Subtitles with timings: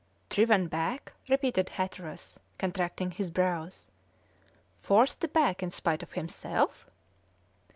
[0.29, 3.91] "Driven back?" repeated Hatteras, contracting his brows;
[4.79, 6.89] "forced back in spite of himself?"